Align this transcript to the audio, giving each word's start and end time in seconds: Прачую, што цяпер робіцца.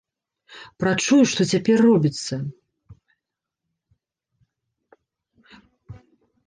Прачую, 0.83 1.19
што 1.31 1.41
цяпер 1.51 1.77
робіцца. 1.87 2.35